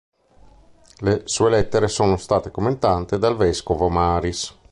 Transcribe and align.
Le 1.01 1.21
sue 1.25 1.51
lettere 1.51 1.87
sono 1.87 2.17
state 2.17 2.49
commentate 2.49 3.19
dal 3.19 3.35
vescovo 3.37 3.87
Maris. 3.87 4.57